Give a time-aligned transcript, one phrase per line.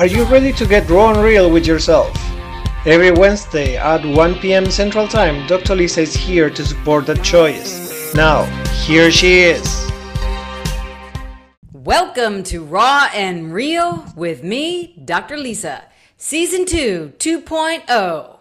[0.00, 2.10] Are you ready to get raw and real with yourself?
[2.86, 4.70] Every Wednesday at 1 p.m.
[4.70, 5.74] Central Time, Dr.
[5.74, 8.14] Lisa is here to support that choice.
[8.14, 8.44] Now,
[8.86, 9.92] here she is.
[11.74, 15.36] Welcome to Raw and Real with me, Dr.
[15.36, 15.84] Lisa,
[16.16, 18.38] Season 2 2.0.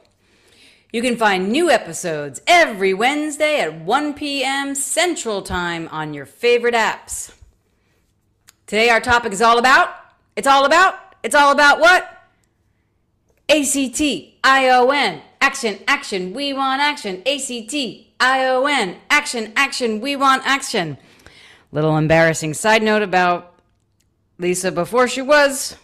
[0.94, 4.76] You can find new episodes every Wednesday at 1 p.m.
[4.76, 7.34] Central Time on your favorite apps.
[8.66, 9.94] Today, our topic is all about,
[10.38, 12.04] it's all about, it's all about what?
[13.50, 14.02] ACT,
[14.44, 17.24] ION, action, action, we want action.
[17.26, 17.74] ACT,
[18.20, 20.98] ION, action, action, we want action.
[21.72, 23.60] Little embarrassing side note about
[24.38, 25.76] Lisa before she was,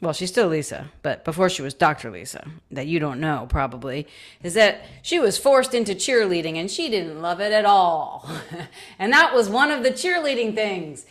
[0.00, 2.10] well, she's still Lisa, but before she was Dr.
[2.10, 4.06] Lisa, that you don't know probably,
[4.42, 8.28] is that she was forced into cheerleading and she didn't love it at all.
[8.98, 11.04] and that was one of the cheerleading things.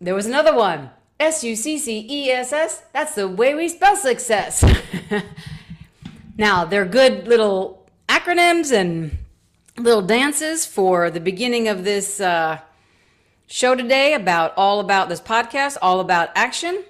[0.00, 0.90] There was another one.
[1.18, 2.82] S U C C E S S.
[2.92, 4.64] That's the way we spell success.
[6.36, 9.16] now, they're good little acronyms and
[9.78, 12.60] little dances for the beginning of this uh,
[13.46, 16.84] show today about all about this podcast, all about action.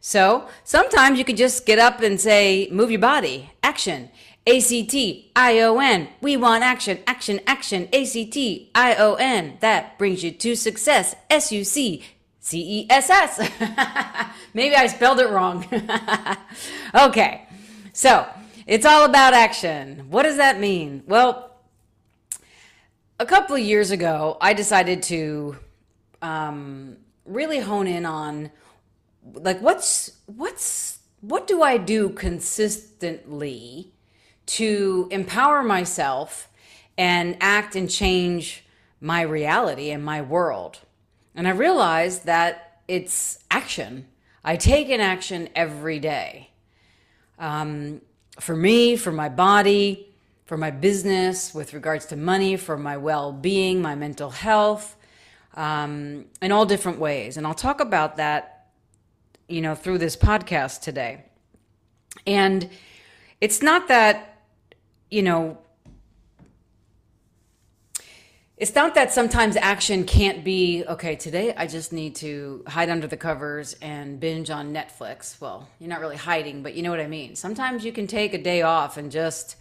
[0.00, 4.10] So sometimes you can just get up and say, move your body, action.
[4.46, 6.08] A C T I O N.
[6.20, 7.88] We want action, action, action.
[7.92, 9.58] A C T I O N.
[9.60, 11.14] That brings you to success.
[11.30, 12.02] S U C
[12.42, 13.38] C E S S.
[14.54, 15.64] Maybe I spelled it wrong.
[16.94, 17.46] okay,
[17.92, 18.28] so
[18.66, 20.06] it's all about action.
[20.10, 21.04] What does that mean?
[21.06, 21.52] Well,
[23.20, 25.56] a couple of years ago, I decided to
[26.20, 28.50] um, really hone in on
[29.34, 33.92] like what's what's what do I do consistently
[34.46, 36.48] to empower myself
[36.98, 38.64] and act and change
[39.00, 40.80] my reality and my world.
[41.34, 44.06] And I realized that it's action.
[44.44, 46.50] I take an action every day.
[47.38, 48.00] Um,
[48.40, 50.08] for me, for my body,
[50.44, 54.96] for my business, with regards to money, for my well being, my mental health,
[55.54, 57.36] um, in all different ways.
[57.36, 58.66] And I'll talk about that,
[59.48, 61.24] you know, through this podcast today.
[62.26, 62.68] And
[63.40, 64.38] it's not that,
[65.10, 65.58] you know,
[68.56, 73.06] it's not that sometimes action can't be okay today i just need to hide under
[73.06, 75.40] the covers and binge on netflix.
[75.40, 77.36] Well you're not really hiding but you know what i mean.
[77.36, 79.56] Sometimes you can take a day off and just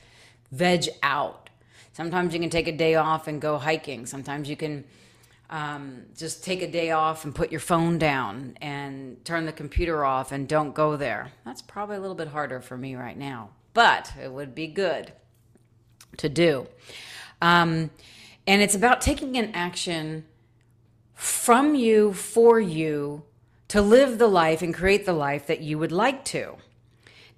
[0.52, 1.50] veg out.
[1.94, 4.06] Sometimes you can take a day off and go hiking.
[4.06, 4.86] Sometimes you can
[5.50, 10.06] um, just take a day off and put your phone down and turn the computer
[10.06, 11.32] off and don't go there.
[11.44, 15.12] That's probably a little bit harder for me right now but it would be good
[16.18, 16.68] to do.
[17.42, 17.90] Um,
[18.48, 20.26] and it's about taking an action
[21.14, 23.24] from you for you
[23.68, 26.56] to live the life and create the life that you would like to.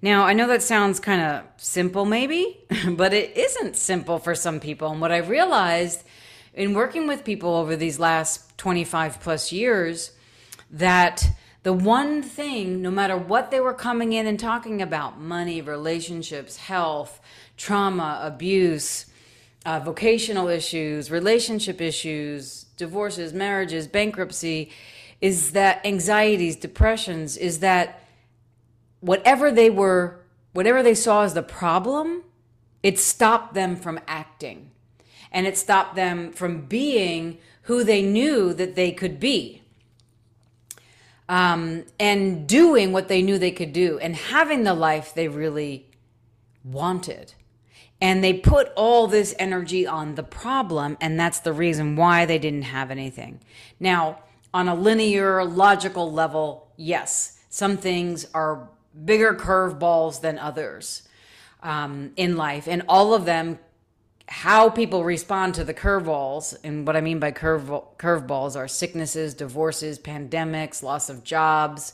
[0.02, 4.60] Now, I know that sounds kind of simple, maybe, but it isn't simple for some
[4.60, 4.90] people.
[4.90, 6.02] And what I realized
[6.52, 10.12] in working with people over these last 25 plus years,
[10.70, 11.26] that
[11.62, 16.56] the one thing, no matter what they were coming in and talking about money, relationships,
[16.56, 17.20] health,
[17.56, 19.06] trauma, abuse,
[19.64, 24.70] uh, vocational issues, relationship issues, divorces, marriages, bankruptcy,
[25.20, 28.02] is that anxieties, depressions, is that
[29.00, 30.20] whatever they were,
[30.52, 32.22] whatever they saw as the problem,
[32.82, 34.70] it stopped them from acting.
[35.32, 39.62] And it stopped them from being who they knew that they could be.
[41.26, 45.86] Um, and doing what they knew they could do and having the life they really
[46.62, 47.32] wanted.
[48.00, 52.38] And they put all this energy on the problem, and that's the reason why they
[52.38, 53.40] didn't have anything.
[53.80, 54.20] Now,
[54.52, 58.68] on a linear, logical level, yes, some things are
[59.04, 61.08] bigger curveballs than others
[61.62, 63.58] um, in life, and all of them
[64.26, 67.64] how people respond to the curveballs, and what I mean by curve
[67.98, 71.92] curveballs are sicknesses, divorces, pandemics, loss of jobs,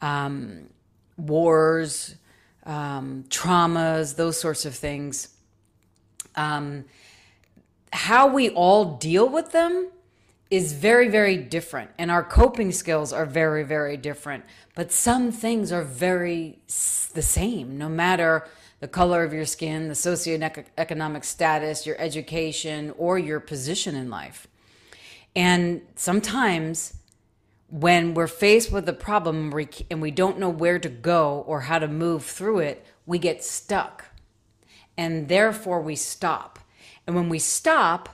[0.00, 0.70] um,
[1.16, 2.16] wars,
[2.64, 5.28] um, traumas, those sorts of things.
[6.36, 6.84] Um,
[7.92, 9.88] how we all deal with them
[10.50, 11.90] is very, very different.
[11.98, 14.44] And our coping skills are very, very different.
[14.74, 16.58] But some things are very
[17.14, 18.46] the same, no matter
[18.80, 24.46] the color of your skin, the socioeconomic status, your education, or your position in life.
[25.34, 26.94] And sometimes
[27.72, 29.52] when we're faced with a problem
[29.90, 33.42] and we don't know where to go or how to move through it, we get
[33.42, 34.04] stuck.
[34.96, 36.58] And therefore we stop.
[37.06, 38.10] And when we stop,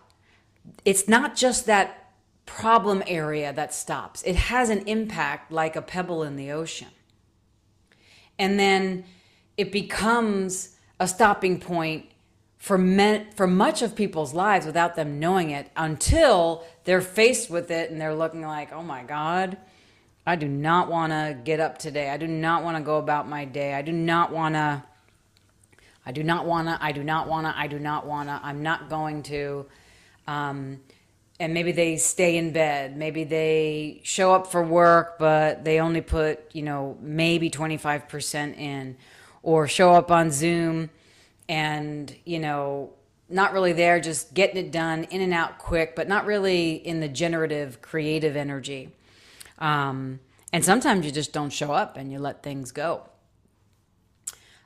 [0.84, 2.12] it's not just that
[2.46, 6.88] problem area that stops, it has an impact like a pebble in the ocean.
[8.38, 9.05] and then
[9.56, 12.06] it becomes a stopping point
[12.58, 17.70] for men, for much of people's lives without them knowing it until they're faced with
[17.70, 19.56] it and they're looking like, "Oh my god,
[20.26, 22.10] I do not want to get up today.
[22.10, 23.72] I do not want to go about my day.
[23.72, 24.82] I do not want to
[26.05, 28.40] I do not want to I do not want to I do not want to
[28.43, 29.66] I'm not going to
[30.26, 30.81] um,
[31.40, 32.96] and maybe they stay in bed.
[32.96, 38.96] Maybe they show up for work, but they only put, you know, maybe 25% in,
[39.43, 40.90] or show up on Zoom
[41.48, 42.90] and, you know,
[43.28, 47.00] not really there, just getting it done, in and out quick, but not really in
[47.00, 48.90] the generative, creative energy.
[49.58, 50.20] Um,
[50.52, 53.02] and sometimes you just don't show up and you let things go.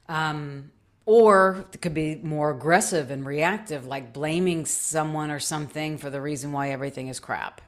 [0.09, 0.71] Um,
[1.05, 6.21] or it could be more aggressive and reactive, like blaming someone or something for the
[6.21, 7.61] reason why everything is crap.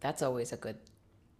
[0.00, 0.76] That's always a good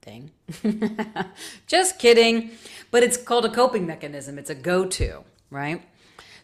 [0.02, 0.32] thing.
[1.66, 2.50] Just kidding.
[2.90, 5.82] But it's called a coping mechanism, it's a go to, right?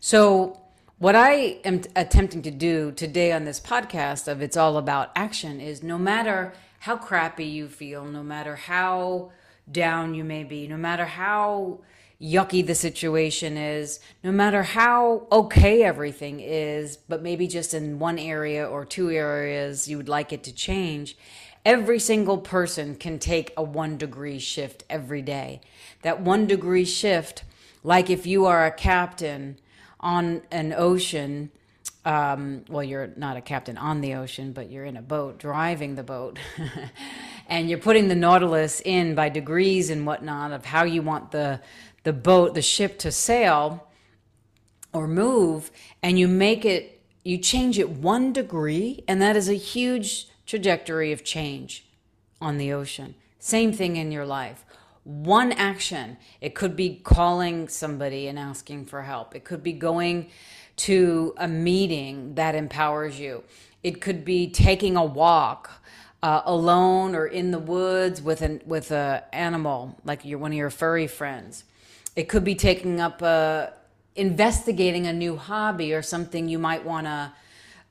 [0.04, 0.58] So,
[0.98, 5.60] what I am attempting to do today on this podcast of It's All About Action
[5.60, 9.30] is no matter how crappy you feel, no matter how
[9.70, 11.82] down you may be, no matter how
[12.20, 18.18] yucky the situation is, no matter how okay everything is, but maybe just in one
[18.18, 21.16] area or two areas you would like it to change,
[21.64, 25.60] every single person can take a one degree shift every day.
[26.02, 27.44] That one degree shift,
[27.84, 29.58] like if you are a captain
[30.02, 31.50] on an ocean,
[32.04, 35.94] um, well, you're not a captain on the ocean, but you're in a boat driving
[35.94, 36.38] the boat.
[37.46, 41.60] and you're putting the Nautilus in by degrees and whatnot of how you want the
[42.02, 43.86] the boat, the ship to sail
[44.92, 45.70] or move,
[46.02, 51.12] and you make it, you change it one degree, and that is a huge trajectory
[51.12, 51.86] of change
[52.40, 53.14] on the ocean.
[53.38, 54.64] Same thing in your life.
[55.04, 60.30] One action, it could be calling somebody and asking for help, it could be going
[60.76, 63.44] to a meeting that empowers you,
[63.82, 65.70] it could be taking a walk.
[66.24, 70.56] Uh, alone or in the woods with an with a animal like your one of
[70.56, 71.64] your furry friends
[72.14, 73.72] it could be taking up a,
[74.16, 77.32] investigating a new hobby or something you might want to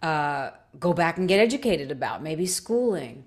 [0.08, 3.26] uh, go back and get educated about, maybe schooling.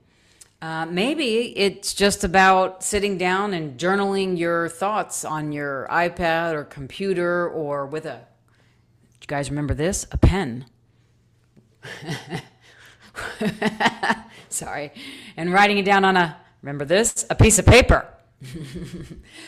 [0.65, 6.65] Uh, maybe it's just about sitting down and journaling your thoughts on your iPad or
[6.65, 10.07] computer or with a, do you guys remember this?
[10.11, 10.65] A pen.
[14.49, 14.91] Sorry.
[15.37, 17.27] And writing it down on a, remember this?
[17.29, 18.09] A piece of paper.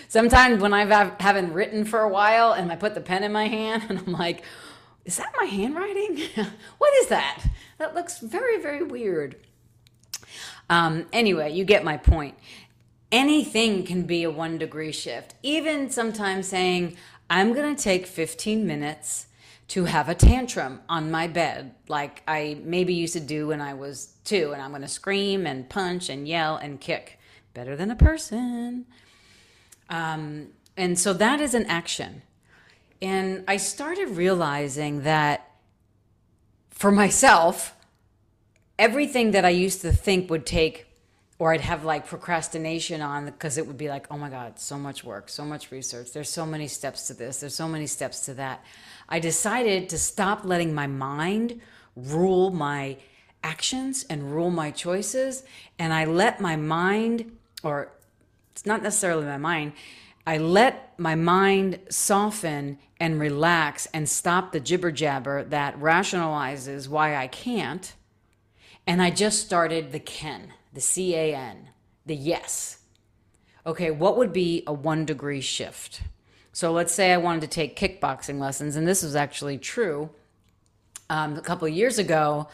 [0.09, 0.85] Sometimes when I
[1.19, 4.13] haven't written for a while and I put the pen in my hand and I'm
[4.13, 4.45] like,
[5.07, 6.21] is that my handwriting?
[6.77, 7.43] what is that?
[7.79, 9.37] That looks very, very weird.
[10.69, 12.37] Um, anyway, you get my point.
[13.13, 15.35] Anything can be a one degree shift.
[15.43, 16.97] Even sometimes saying,
[17.31, 19.27] I'm going to take 15 minutes
[19.69, 23.75] to have a tantrum on my bed, like I maybe used to do when I
[23.75, 27.19] was two, and I'm going to scream and punch and yell and kick
[27.53, 28.87] better than a person.
[29.89, 32.23] Um, and so that is an action.
[33.03, 35.51] And I started realizing that
[36.71, 37.76] for myself,
[38.79, 40.87] everything that I used to think would take,
[41.39, 44.79] or I'd have like procrastination on because it would be like, oh my God, so
[44.79, 46.13] much work, so much research.
[46.13, 48.65] There's so many steps to this, there's so many steps to that.
[49.09, 51.61] I decided to stop letting my mind
[51.95, 52.97] rule my
[53.43, 55.45] actions and rule my choices.
[55.79, 57.93] And I let my mind or
[58.53, 59.73] it's not necessarily my mind.
[60.27, 67.17] I let my mind soften and relax and stop the jibber jabber that rationalizes why
[67.17, 67.95] I can't.
[68.87, 71.71] And I just started the can, the C A N,
[72.05, 72.79] the yes.
[73.67, 76.03] Okay, what would be a one degree shift?
[76.53, 80.11] So let's say I wanted to take kickboxing lessons, and this was actually true.
[81.11, 82.49] Um, a couple years ago,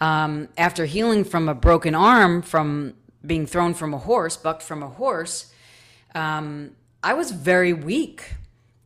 [0.00, 2.94] um, after healing from a broken arm from
[3.24, 5.52] being thrown from a horse, bucked from a horse,
[6.14, 6.72] um,
[7.02, 8.34] I was very weak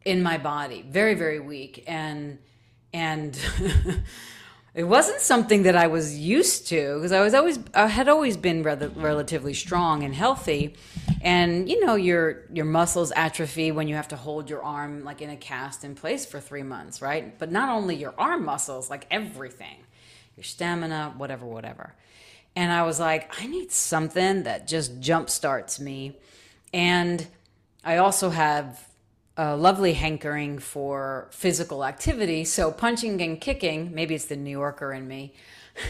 [0.05, 2.39] in my body, very very weak, and
[2.93, 3.39] and
[4.75, 8.37] it wasn't something that I was used to because I was always I had always
[8.37, 10.75] been rather, relatively strong and healthy,
[11.21, 15.23] and you know your your muscles atrophy when you have to hold your arm like
[15.23, 17.39] in a cast in place for three months, right?
[17.39, 19.77] But not only your arm muscles, like everything,
[20.37, 21.95] your stamina, whatever, whatever.
[22.57, 26.19] And I was like, I need something that just jump starts me.
[26.73, 27.27] And
[27.85, 28.85] I also have
[29.37, 32.45] a lovely hankering for physical activity.
[32.45, 35.35] So punching and kicking, maybe it's the New Yorker in me,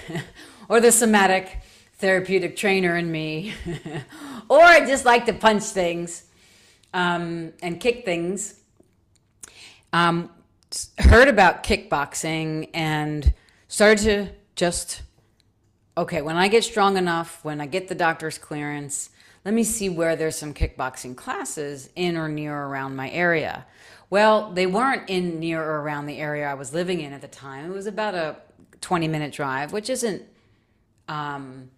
[0.68, 1.58] or the somatic
[1.94, 3.52] therapeutic trainer in me,
[4.48, 6.24] or I just like to punch things
[6.92, 8.60] um, and kick things.
[9.92, 10.30] um,
[10.98, 13.32] heard about kickboxing and
[13.68, 15.02] started to just
[15.96, 19.10] okay when i get strong enough when i get the doctor's clearance
[19.44, 23.66] let me see where there's some kickboxing classes in or near or around my area.
[24.10, 27.28] Well they weren't in near or around the area i was living in at the
[27.28, 27.70] time.
[27.70, 28.36] It was about a
[28.80, 30.22] 20 minute drive which isn't
[31.08, 31.70] um,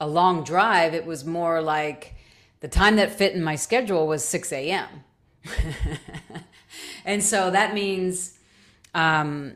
[0.00, 0.94] a long drive.
[0.94, 2.14] It was more like
[2.60, 5.04] the time that fit in my schedule was 6 a.m
[7.04, 8.38] and so that means
[8.94, 9.54] um,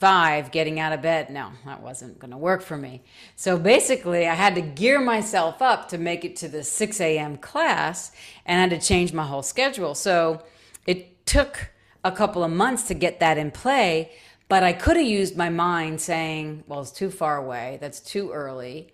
[0.00, 1.30] 428.5 getting out of bed.
[1.30, 3.02] No, that wasn't going to work for me.
[3.34, 7.36] So basically, I had to gear myself up to make it to the 6 a.m.
[7.38, 8.12] class
[8.44, 9.94] and I had to change my whole schedule.
[9.94, 10.42] So
[10.86, 11.70] it took
[12.04, 14.12] a couple of months to get that in play.
[14.48, 17.78] But I could have used my mind saying, well, it's too far away.
[17.80, 18.92] That's too early.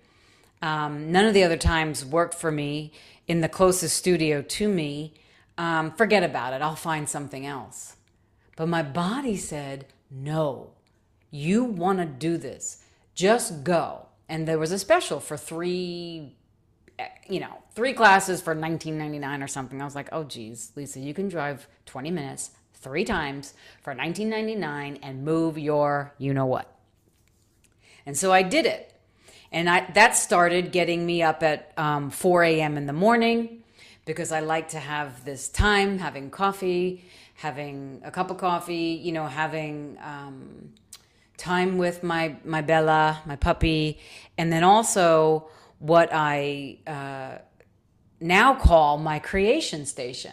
[0.63, 2.93] Um, none of the other times worked for me
[3.27, 5.13] in the closest studio to me
[5.59, 6.63] um, forget about it.
[6.63, 7.97] I'll find something else.
[8.57, 10.71] But my body said, no,
[11.33, 12.85] you want to do this.
[13.17, 14.07] Just go.
[14.29, 16.37] And there was a special for three,
[17.29, 19.81] you know, three classes for 19.99 or something.
[19.81, 24.99] I was like, oh, geez, Lisa, you can drive 20 minutes three times for 19.99
[25.03, 26.69] and move your you know what.
[28.05, 28.93] And so I did it.
[29.53, 32.77] And I, that started getting me up at um, 4 a.m.
[32.77, 33.63] in the morning
[34.05, 39.13] because I like to have this time having coffee, having a cup of coffee, you
[39.13, 40.73] know, having um,
[41.43, 43.99] time with my my Bella, my puppy,
[44.39, 47.39] and then also what I uh,
[48.21, 50.33] now call my creation station.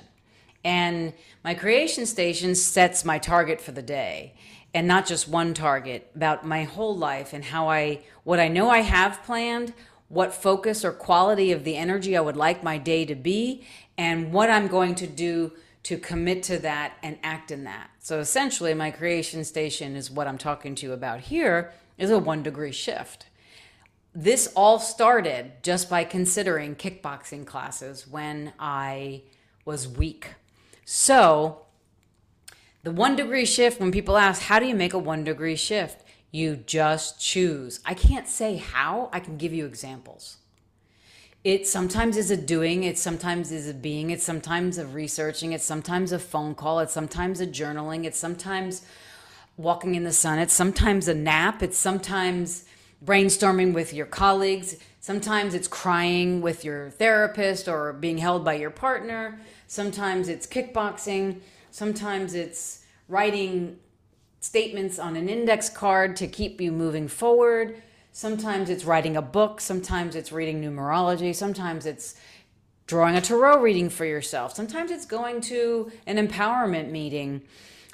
[0.63, 1.13] And
[1.43, 4.35] my creation station sets my target for the day
[4.73, 8.69] and not just one target about my whole life and how I what I know
[8.69, 9.73] I have planned,
[10.09, 13.65] what focus or quality of the energy I would like my day to be,
[13.97, 17.89] and what I'm going to do to commit to that and act in that.
[17.99, 22.19] So essentially, my creation station is what I'm talking to you about here is a
[22.19, 23.27] one degree shift.
[24.13, 29.23] This all started just by considering kickboxing classes when I
[29.65, 30.33] was weak.
[30.83, 31.65] So,
[32.81, 36.03] the one degree shift, when people ask, how do you make a one degree shift?
[36.31, 37.79] You just choose.
[37.85, 40.38] I can't say how, I can give you examples.
[41.43, 45.63] It sometimes is a doing, it sometimes is a being, it's sometimes a researching, it's
[45.63, 48.81] sometimes a phone call, it's sometimes a journaling, it's sometimes
[49.55, 52.65] walking in the sun, it's sometimes a nap, it's sometimes
[53.05, 58.69] brainstorming with your colleagues, sometimes it's crying with your therapist or being held by your
[58.69, 61.39] partner, sometimes it's kickboxing,
[61.71, 63.79] sometimes it's writing
[64.41, 67.81] statements on an index card to keep you moving forward.
[68.19, 72.15] Sometimes it's writing a book, sometimes it's reading numerology, sometimes it's
[72.85, 77.41] drawing a tarot reading for yourself, sometimes it's going to an empowerment meeting,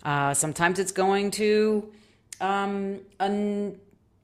[0.01, 1.91] uh, sometimes it's going to
[2.41, 3.79] um, an,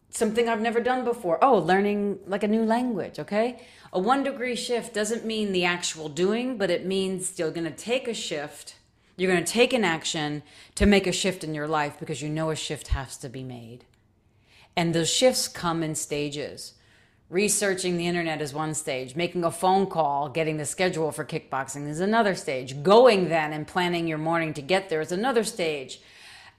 [0.09, 1.37] something I've never done before.
[1.39, 3.61] Oh, learning like a new language, okay?
[3.93, 7.77] A one degree shift doesn't mean the actual doing, but it means you're going to
[7.77, 8.73] take a shift
[9.17, 10.41] you're going to take an action
[10.73, 13.43] to make a shift in your life because you know a shift has to be
[13.43, 13.85] made.
[14.75, 16.73] And those shifts come in stages.
[17.29, 19.15] Researching the internet is one stage.
[19.15, 22.83] Making a phone call, getting the schedule for kickboxing is another stage.
[22.83, 26.01] Going then and planning your morning to get there is another stage.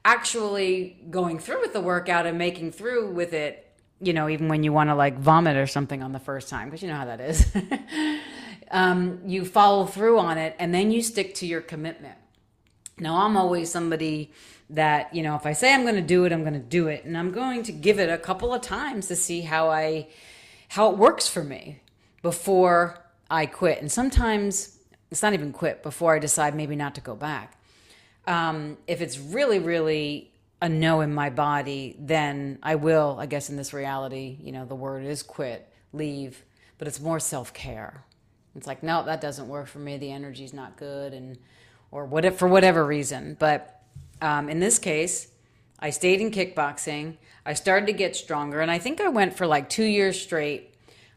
[0.04, 4.62] Actually going through with the workout and making through with it, you know, even when
[4.62, 7.04] you want to like vomit or something on the first time, because you know how
[7.04, 7.54] that is.
[8.70, 12.16] um, you follow through on it and then you stick to your commitment.
[12.98, 14.32] Now, I'm always somebody
[14.72, 16.88] that, you know, if I say I'm going to do it, I'm going to do
[16.88, 17.04] it.
[17.04, 20.08] And I'm going to give it a couple of times to see how I,
[20.68, 21.80] how it works for me
[22.22, 22.98] before
[23.30, 23.80] I quit.
[23.80, 24.78] And sometimes
[25.10, 27.60] it's not even quit before I decide maybe not to go back.
[28.26, 33.50] Um, if it's really, really a no in my body, then I will, I guess,
[33.50, 36.44] in this reality, you know, the word is quit, leave,
[36.78, 38.04] but it's more self care.
[38.54, 39.98] It's like, no, that doesn't work for me.
[39.98, 41.12] The energy's not good.
[41.12, 41.38] And,
[41.90, 43.36] or what if, for whatever reason.
[43.38, 43.81] But
[44.22, 45.28] um, in this case,
[45.78, 47.16] I stayed in kickboxing.
[47.44, 50.74] I started to get stronger, and I think I went for like two years straight.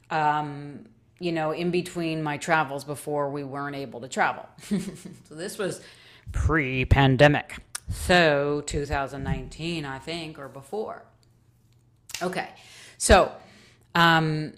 [0.09, 0.87] Um,
[1.19, 4.47] you know, in between my travels before we weren't able to travel.
[4.59, 5.81] so this was
[6.33, 7.55] pre-pandemic.
[7.89, 11.03] So 2019, I think, or before.
[12.21, 12.49] Okay,
[12.97, 13.31] so
[13.93, 14.53] um,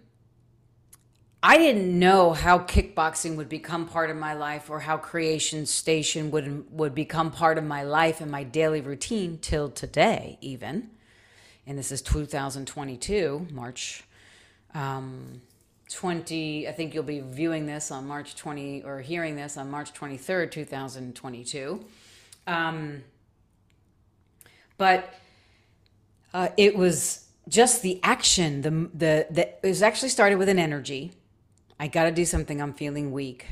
[1.44, 6.32] I didn't know how kickboxing would become part of my life or how Creation Station
[6.32, 10.90] would would become part of my life and my daily routine till today, even.
[11.68, 14.04] And this is 2022, March
[14.74, 15.42] um,
[15.90, 19.94] 20, I think you'll be viewing this on March 20 or hearing this on March
[19.94, 21.86] 23rd, 2022.
[22.46, 23.04] Um,
[24.78, 25.14] but
[26.34, 30.60] uh, it was just the action, the, the, the, it was actually started with an
[30.60, 31.14] energy.
[31.80, 32.62] I got to do something.
[32.62, 33.46] I'm feeling weak.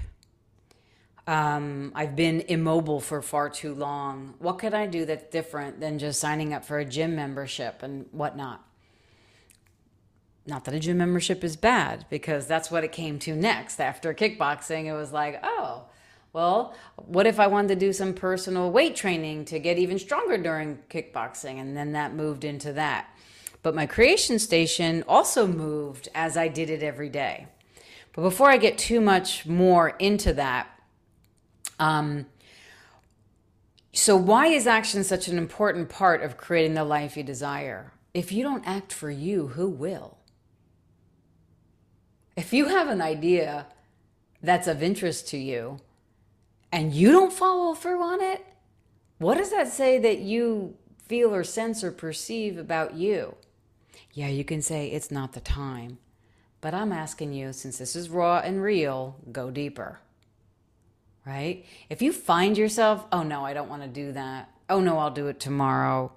[1.28, 4.36] Um, I've been immobile for far too long.
[4.40, 8.06] What could I do that's different than just signing up for a gym membership and
[8.12, 8.64] whatnot?
[10.48, 13.80] Not that a gym membership is bad, because that's what it came to next.
[13.80, 15.86] After kickboxing, it was like, oh,
[16.34, 20.38] well, what if I wanted to do some personal weight training to get even stronger
[20.38, 21.60] during kickboxing?
[21.60, 23.10] And then that moved into that.
[23.64, 27.48] But my creation station also moved as I did it every day.
[28.16, 30.70] But before I get too much more into that,
[31.80, 32.28] um,
[33.92, 37.92] so why is action such an important part of creating the life you desire?
[38.14, 40.18] If you don't act for you, who will?
[42.38, 43.68] If you have an idea
[44.42, 45.80] that's of interest to you
[46.72, 48.46] and you don't follow through on it,
[49.18, 53.36] what does that say that you feel or sense or perceive about you?
[54.14, 55.98] Yeah, you can say it's not the time,
[56.66, 60.00] but I'm asking you, since this is raw and real, go deeper.
[61.24, 61.64] Right?
[61.92, 64.50] If you find yourself, oh no, I don't want to do that.
[64.68, 66.12] Oh no, I'll do it tomorrow.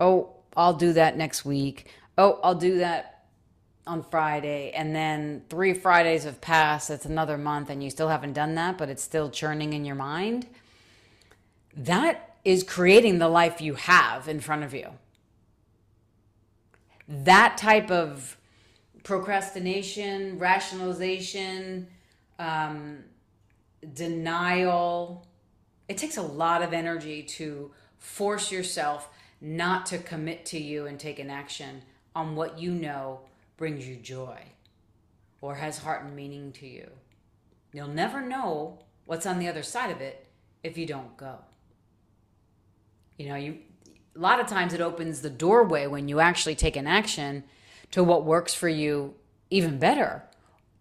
[0.00, 1.90] Oh, I'll do that next week.
[2.16, 3.26] Oh, I'll do that
[3.86, 8.32] on Friday, and then three Fridays have passed, it's another month, and you still haven't
[8.32, 10.46] done that, but it's still churning in your mind,
[11.76, 14.88] that is creating the life you have in front of you.
[17.06, 18.38] That type of
[19.02, 21.88] procrastination, rationalization,
[22.38, 22.98] um,
[23.94, 25.26] denial,
[25.88, 29.08] it takes a lot of energy to force yourself
[29.40, 31.82] not to commit to you and take an action
[32.14, 33.20] on what you know
[33.56, 34.38] brings you joy
[35.40, 36.88] or has heart and meaning to you.
[37.72, 40.26] You'll never know what's on the other side of it
[40.62, 41.38] if you don't go.
[43.18, 43.58] You know, you
[44.14, 47.44] a lot of times it opens the doorway when you actually take an action
[47.92, 49.14] to what works for you
[49.50, 50.24] even better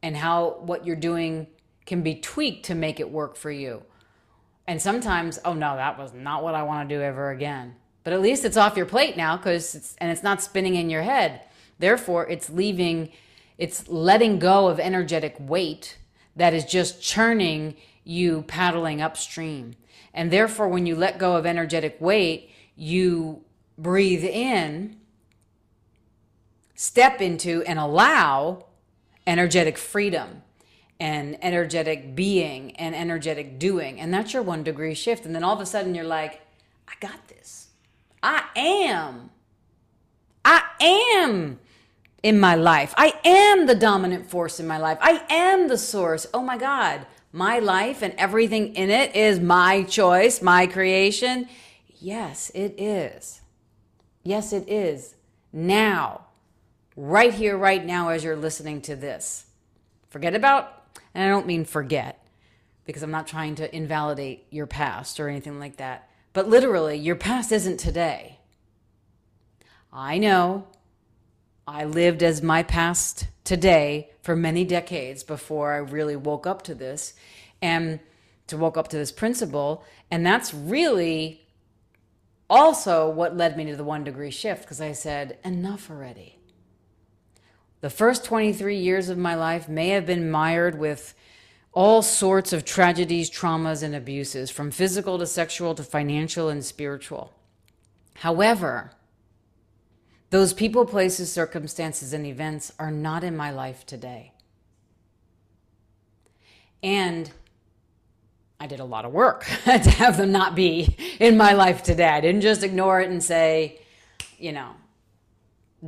[0.02, 1.47] and how what you're doing
[1.86, 3.84] can be tweaked to make it work for you.
[4.67, 7.76] And sometimes, oh no, that was not what I want to do ever again.
[8.04, 10.89] But at least it's off your plate now cuz it's and it's not spinning in
[10.89, 11.41] your head.
[11.80, 13.12] Therefore, it's leaving,
[13.58, 15.97] it's letting go of energetic weight
[16.36, 19.76] that is just churning you paddling upstream.
[20.13, 23.43] And therefore, when you let go of energetic weight, you
[23.78, 24.97] breathe in,
[26.82, 28.65] step into, and allow
[29.28, 30.41] energetic freedom
[31.00, 34.00] and energetic being and energetic doing.
[34.00, 35.24] And that's your one degree shift.
[35.28, 36.41] And then all of a sudden, you're like,
[36.88, 37.67] I got this.
[38.24, 39.30] I am.
[40.44, 41.60] I am
[42.24, 42.96] in my life.
[42.98, 44.98] I am the dominant force in my life.
[45.02, 46.26] I am the source.
[46.34, 51.48] Oh my God, my life and everything in it is my choice, my creation.
[52.00, 53.41] Yes, it is.
[54.24, 55.13] Yes, it is.
[55.54, 56.26] Now,
[57.01, 59.45] right here, right now, as you're listening to this.
[60.09, 60.83] Forget about,
[61.15, 62.23] and I don't mean forget,
[62.85, 66.09] because I'm not trying to invalidate your past or anything like that.
[66.31, 68.37] But literally, your past isn't today.
[69.91, 70.67] I know
[71.67, 76.75] I lived as my past today for many decades before I really woke up to
[76.75, 77.15] this
[77.63, 77.99] and
[78.45, 79.83] to woke up to this principle.
[80.11, 81.47] And that's really
[82.47, 86.40] also what led me to the one degree shift because I said, enough already.
[87.82, 91.15] The first 23 years of my life may have been mired with
[91.74, 97.34] all sorts of tragedies, traumas, and abuses, from physical to sexual to financial and spiritual.
[98.15, 98.91] However,
[100.30, 104.34] those people, places, circumstances, and events are not in my life today.
[106.84, 107.32] And
[108.60, 112.10] I did a lot of work to have them not be in my life today.
[112.10, 113.82] I didn't just ignore it and say,
[114.38, 114.72] you know,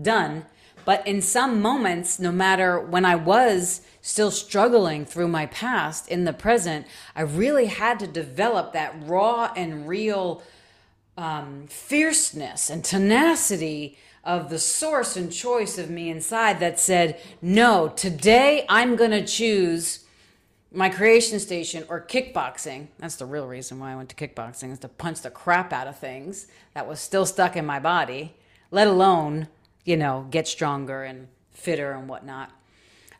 [0.02, 0.46] done.
[0.86, 6.26] But in some moments, no matter when I was still struggling through my past in
[6.26, 10.44] the present, I really had to develop that raw and real
[11.18, 17.90] um, fierceness and tenacity of the source and choice of me inside that said, no,
[17.90, 20.06] today I'm going to choose
[20.72, 22.88] my creation station or kickboxing.
[23.00, 25.88] That's the real reason why I went to kickboxing is to punch the crap out
[25.88, 28.36] of things that was still stuck in my body,
[28.72, 29.50] let alone,
[29.86, 32.52] you know, get stronger and fitter and whatnot.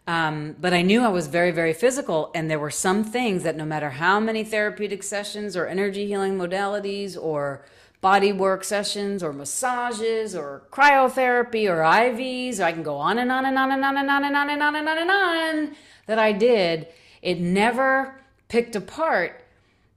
[0.06, 3.56] Um, but I knew I was very, very physical, and there were some things that
[3.56, 7.66] no matter how many therapeutic sessions or energy healing modalities or
[8.02, 13.32] body work sessions or massages or cryotherapy or IVs, or I can go on and
[13.32, 15.76] on and on and on and on and on and on and on and on
[16.06, 16.88] that I did,
[17.22, 19.46] it never picked apart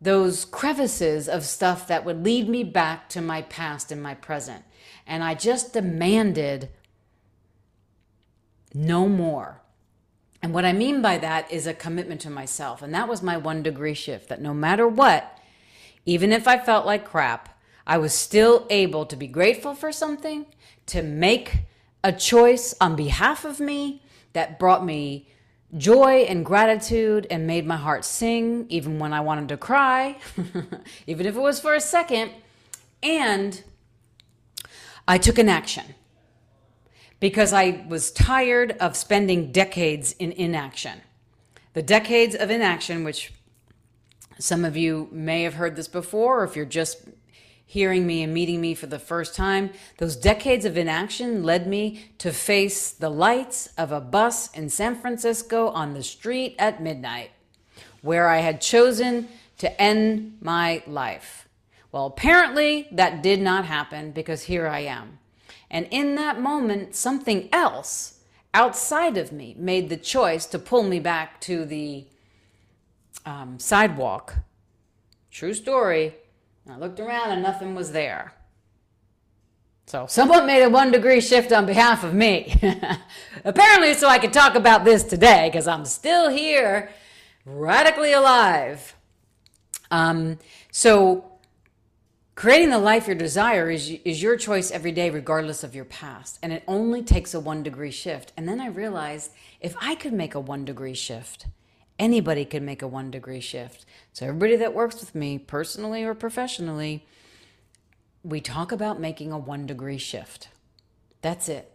[0.01, 4.63] those crevices of stuff that would lead me back to my past and my present.
[5.07, 6.69] And I just demanded
[8.75, 9.63] no more.
[10.43, 12.83] And what I mean by that is a commitment to myself.
[12.83, 15.39] And that was my one degree shift that no matter what,
[16.05, 20.47] even if I felt like crap, I was still able to be grateful for something,
[20.87, 21.59] to make
[22.05, 25.29] a choice on behalf of me that brought me
[25.77, 30.19] joy and gratitude and made my heart sing, even when I wanted to cry,
[31.07, 32.31] even if it was for a second.
[33.03, 33.63] And
[35.09, 35.95] I took an action
[37.21, 41.01] because I was tired of spending decades in inaction.
[41.75, 43.33] The decades of inaction, which
[44.39, 47.09] some of you may have heard this before, or if you're just
[47.65, 52.11] hearing me and meeting me for the first time, those decades of inaction led me
[52.19, 57.31] to face the lights of a bus in San Francisco on the street at midnight,
[58.03, 61.46] where I had chosen to end my life.
[61.93, 65.19] Well, apparently that did not happen because here I am.
[65.71, 68.21] And in that moment, something else
[68.55, 72.07] outside of me made the choice to pull me back to the
[73.25, 74.37] um, sidewalk.
[75.31, 76.15] True story
[76.69, 78.33] I looked around and nothing was there.
[79.87, 82.57] So someone made a one degree shift on behalf of me.
[83.45, 86.91] Apparently, so I could talk about this today because I'm still here,
[87.45, 88.97] radically alive.
[89.93, 90.39] Um,
[90.73, 91.36] so,
[92.37, 96.39] creating the life you desire is, is your choice every day, regardless of your past.
[96.41, 98.33] And it only takes a one degree shift.
[98.37, 101.47] And then I realized if I could make a one degree shift,
[101.99, 103.87] Anybody could make a one degree shift.
[104.13, 107.07] So, everybody that works with me, personally or professionally,
[108.23, 110.49] we talk about making a one degree shift.
[111.23, 111.73] That's it.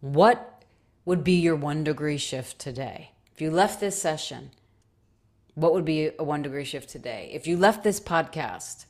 [0.00, 0.62] What
[1.04, 3.12] would be your one degree shift today?
[3.34, 4.50] If you left this session,
[5.54, 7.30] what would be a one degree shift today?
[7.32, 8.84] If you left this podcast,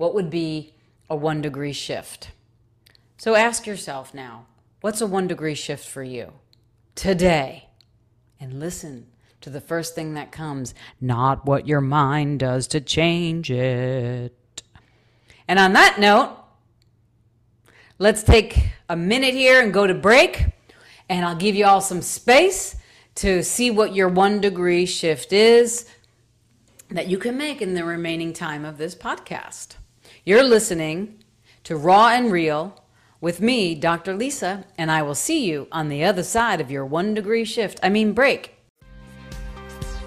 [0.00, 0.72] what would be
[1.10, 2.30] a one degree shift?
[3.18, 4.46] So ask yourself now,
[4.80, 6.32] what's a one degree shift for you
[6.94, 7.68] today?
[8.40, 9.08] And listen
[9.42, 14.62] to the first thing that comes, not what your mind does to change it.
[15.46, 16.34] And on that note,
[17.98, 18.58] let's take
[18.88, 20.46] a minute here and go to break.
[21.10, 22.74] And I'll give you all some space
[23.16, 25.86] to see what your one degree shift is
[26.88, 29.74] that you can make in the remaining time of this podcast.
[30.22, 31.24] You're listening
[31.64, 32.84] to Raw and Real
[33.22, 34.14] with me, Dr.
[34.14, 37.80] Lisa, and I will see you on the other side of your one degree shift.
[37.82, 38.54] I mean, break.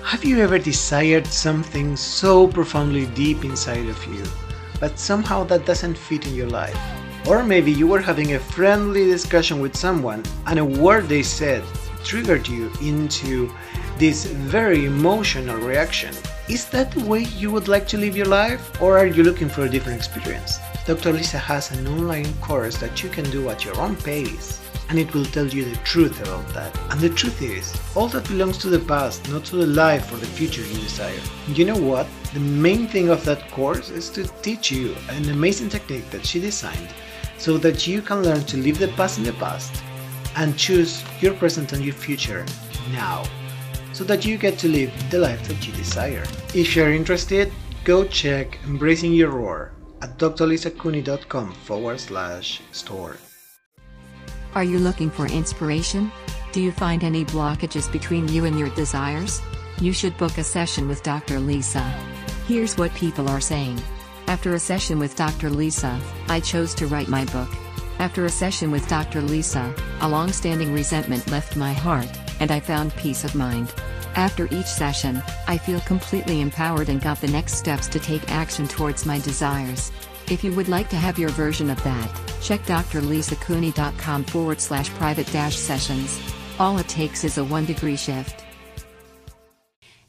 [0.04, 4.23] Have you ever desired something so profoundly deep inside of you,
[4.80, 6.78] but somehow that doesn't fit in your life?
[7.28, 11.63] Or maybe you were having a friendly discussion with someone and a word they said
[12.04, 13.52] triggered you into
[13.97, 16.13] this very emotional reaction.
[16.50, 19.48] Is that the way you would like to live your life, or are you looking
[19.48, 20.60] for a different experience?
[20.86, 21.14] Dr.
[21.14, 25.14] Lisa has an online course that you can do at your own pace and it
[25.14, 26.78] will tell you the truth about that.
[26.92, 30.18] And the truth is, all that belongs to the past, not to the life or
[30.18, 31.18] the future you desire.
[31.48, 32.08] You know what?
[32.34, 36.42] The main thing of that course is to teach you an amazing technique that she
[36.42, 36.90] designed
[37.38, 39.82] so that you can learn to leave the past in the past
[40.36, 42.46] and choose your present and your future
[42.92, 43.24] now
[43.94, 46.24] so that you get to live the life that you desire.
[46.54, 47.52] If you're interested,
[47.84, 53.18] go check Embracing Your Roar at drlisacooney.com forward slash store.
[54.56, 56.12] Are you looking for inspiration?
[56.52, 59.42] Do you find any blockages between you and your desires?
[59.80, 61.40] You should book a session with Dr.
[61.40, 61.82] Lisa.
[62.48, 63.82] Here's what people are saying.
[64.28, 65.50] After a session with Dr.
[65.50, 67.50] Lisa, I chose to write my book.
[68.00, 69.22] After a session with Dr.
[69.22, 72.08] Lisa, a long-standing resentment left my heart,
[72.40, 73.74] and I found peace of mind.
[74.15, 78.67] After each session, I feel completely empowered and got the next steps to take action
[78.67, 79.91] towards my desires.
[80.30, 85.26] If you would like to have your version of that, check drlisacooney.com forward slash private
[85.32, 86.19] dash sessions.
[86.60, 88.43] All it takes is a one degree shift.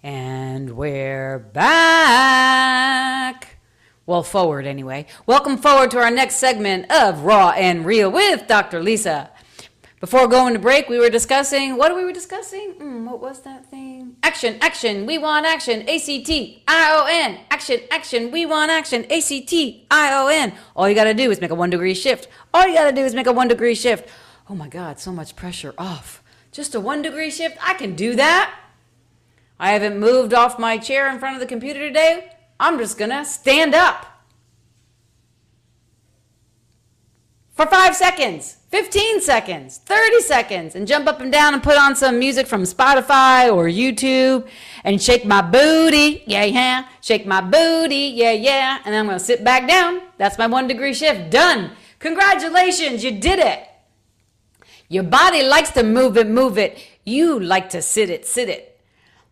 [0.03, 2.85] And we're back.
[4.05, 5.07] Well, forward anyway.
[5.25, 8.83] Welcome forward to our next segment of Raw and Real with Dr.
[8.83, 9.31] Lisa.
[10.05, 12.75] Before going to break, we were discussing what we were discussing?
[12.75, 14.17] Mm, what was that thing?
[14.23, 15.89] Action, action, we want action.
[15.89, 17.41] A C T I O N.
[17.51, 19.07] Action, action, we want action.
[19.09, 20.53] A C T I O N.
[20.77, 22.29] All you got to do is make a one degree shift.
[22.53, 24.07] All you got to do is make a one degree shift.
[24.51, 26.23] Oh my God, so much pressure off.
[26.53, 27.57] Just a one degree shift?
[27.67, 28.55] I can do that.
[29.59, 32.31] I haven't moved off my chair in front of the computer today.
[32.61, 34.14] I'm just going to stand up.
[37.55, 41.95] For five seconds, 15 seconds, 30 seconds, and jump up and down and put on
[41.95, 44.49] some music from Spotify or YouTube
[44.83, 46.25] and shake my booty.
[46.27, 46.89] Yeah, yeah.
[47.01, 48.13] Shake my booty.
[48.17, 48.81] Yeah, yeah.
[48.85, 50.03] And I'm going to sit back down.
[50.19, 51.31] That's my one degree shift.
[51.31, 51.71] Done.
[52.01, 53.69] Congratulations, you did it.
[54.89, 56.77] Your body likes to move it, move it.
[57.05, 58.81] You like to sit it, sit it.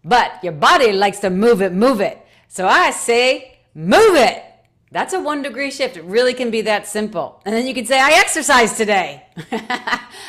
[0.04, 2.24] But your body likes to move it, move it.
[2.48, 4.44] So I say, move it.
[4.92, 5.96] That's a one degree shift.
[5.96, 7.40] It really can be that simple.
[7.46, 9.24] And then you can say, I exercised today.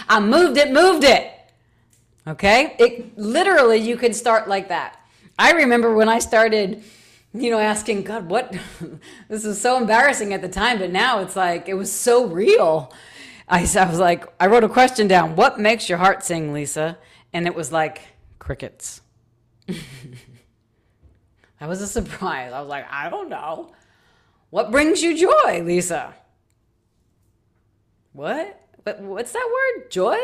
[0.10, 1.32] I moved it, moved it.
[2.26, 2.74] Okay?
[2.80, 4.98] It literally you can start like that.
[5.38, 6.82] I remember when I started,
[7.34, 8.56] you know, asking God, what
[9.28, 12.94] this is so embarrassing at the time, but now it's like it was so real.
[13.50, 15.36] I, I was like, I wrote a question down.
[15.36, 16.98] What makes your heart sing, Lisa?
[17.34, 18.00] And it was like
[18.40, 19.02] crickets.
[19.68, 19.78] that
[21.68, 22.54] was a surprise.
[22.54, 23.74] I was like, I don't know.
[24.54, 26.14] What brings you joy, Lisa?
[28.12, 28.70] What?
[28.84, 29.90] What what's that word?
[29.90, 30.20] Joy?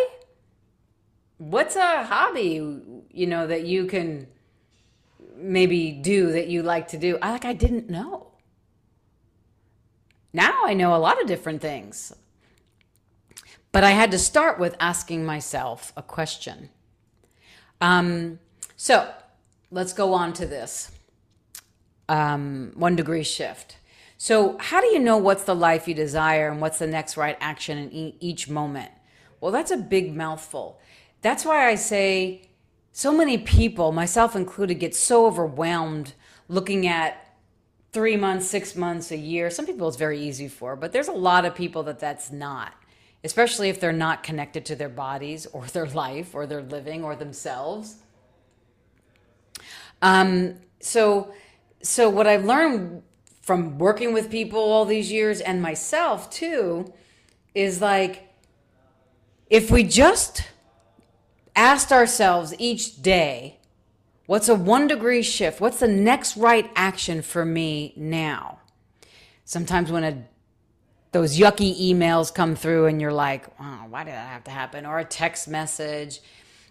[1.40, 2.62] What's a hobby,
[3.10, 4.28] you know, that you can
[5.36, 7.18] maybe do that you like to do?
[7.24, 8.28] I like I didn't know.
[10.32, 12.14] Now I know a lot of different things.
[13.72, 16.70] But I had to start with asking myself a question.
[17.82, 18.38] Um,
[18.78, 19.12] so
[19.72, 20.92] let's go on to this
[22.08, 23.79] um, one degree shift.
[24.22, 27.38] So, how do you know what's the life you desire and what's the next right
[27.40, 28.92] action in e- each moment?
[29.40, 30.78] Well, that's a big mouthful.
[31.22, 32.42] That's why I say
[32.92, 36.16] so many people, myself included, get so overwhelmed
[36.50, 37.34] looking at
[37.94, 39.50] three months, six months, a year.
[39.50, 42.74] Some people it's very easy for, but there's a lot of people that that's not,
[43.24, 47.16] especially if they're not connected to their bodies or their life or their living or
[47.16, 47.96] themselves.
[50.02, 51.34] Um, so,
[51.82, 53.04] so what I've learned
[53.42, 56.94] from working with people all these years and myself too
[57.56, 58.34] is like
[59.50, 60.44] if we just
[61.56, 63.60] asked ourselves each day
[64.28, 65.60] what's a one degree shift?
[65.60, 68.60] What's the next right action for me now?
[69.46, 70.24] Sometimes when a
[71.12, 74.86] those yucky emails come through and you're like oh, why did that have to happen?
[74.86, 76.22] Or a text message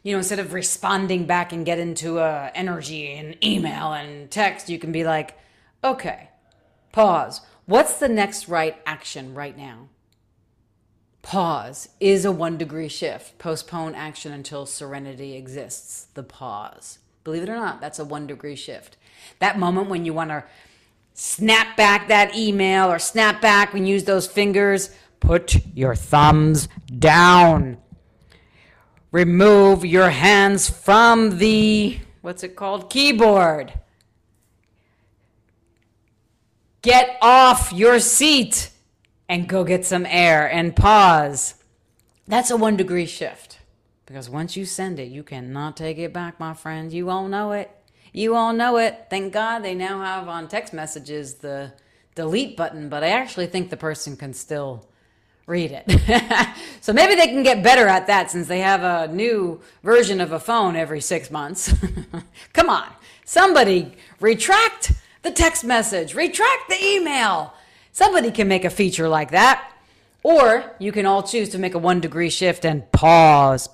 [0.02, 4.68] you know instead of responding back and get into a energy and email and text
[4.68, 5.36] you can be like
[5.82, 6.27] okay
[6.98, 7.42] Pause.
[7.66, 9.88] What's the next right action right now?
[11.22, 13.38] Pause is a one degree shift.
[13.38, 16.08] Postpone action until serenity exists.
[16.14, 16.98] The pause.
[17.22, 18.96] Believe it or not, that's a one degree shift.
[19.38, 20.42] That moment when you want to
[21.14, 27.78] snap back that email or snap back and use those fingers, put your thumbs down.
[29.12, 32.90] Remove your hands from the, what's it called?
[32.90, 33.72] Keyboard.
[36.82, 38.70] Get off your seat
[39.28, 41.54] and go get some air and pause.
[42.26, 43.58] That's a one degree shift.
[44.06, 46.92] Because once you send it, you cannot take it back, my friend.
[46.92, 47.70] You all know it.
[48.12, 49.06] You all know it.
[49.10, 51.72] Thank God they now have on text messages the
[52.14, 54.88] delete button, but I actually think the person can still
[55.46, 56.48] read it.
[56.80, 60.32] so maybe they can get better at that since they have a new version of
[60.32, 61.74] a phone every six months.
[62.52, 62.88] Come on,
[63.24, 67.54] somebody retract the text message, retract the email.
[67.92, 69.72] Somebody can make a feature like that.
[70.22, 73.68] Or you can all choose to make a one degree shift and pause.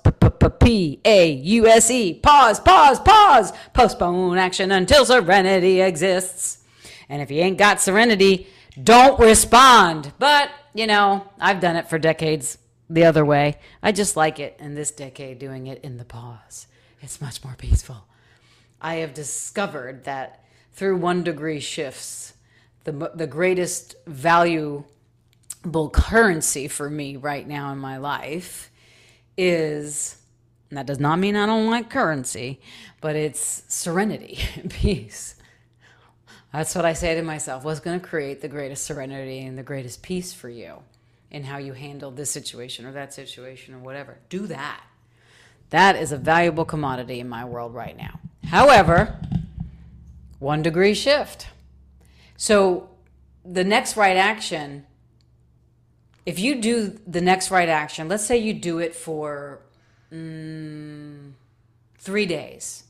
[0.65, 2.13] P A U S E.
[2.15, 3.53] Pause, pause, pause.
[3.73, 6.63] Postpone action until serenity exists.
[7.09, 8.47] And if you ain't got serenity,
[8.81, 10.11] don't respond.
[10.17, 12.57] But, you know, I've done it for decades
[12.89, 13.59] the other way.
[13.83, 16.67] I just like it in this decade doing it in the pause.
[17.01, 18.07] It's much more peaceful.
[18.81, 20.43] I have discovered that
[20.75, 22.33] through one degree shifts.
[22.83, 24.85] The, the greatest valuable
[25.91, 28.69] currency for me right now in my life
[29.37, 30.17] is,
[30.69, 32.59] that does not mean I don't like currency,
[33.01, 35.35] but it's serenity, peace.
[36.51, 37.63] That's what I say to myself.
[37.63, 40.83] What's going to create the greatest serenity and the greatest peace for you
[41.31, 44.19] in how you handle this situation or that situation or whatever?
[44.29, 44.81] Do that.
[45.71, 48.19] That is a valuable commodity in my world right now.
[48.45, 49.19] However,
[50.39, 51.47] one degree shift.
[52.37, 52.89] So
[53.43, 54.85] the next right action,
[56.25, 59.61] if you do the next right action, let's say you do it for
[60.11, 61.31] mm,
[61.97, 62.83] three days,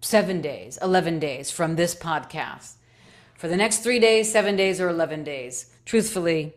[0.00, 2.74] seven days, 11 days from this podcast.
[3.34, 6.54] For the next three days, seven days, or 11 days, truthfully,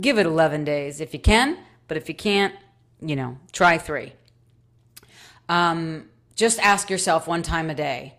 [0.00, 2.54] give it 11 days if you can, but if you can't,
[3.00, 4.12] you know, try three.
[5.48, 8.15] Um, just ask yourself one time a day